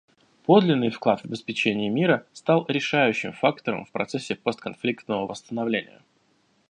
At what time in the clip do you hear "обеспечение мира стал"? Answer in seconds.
1.25-2.65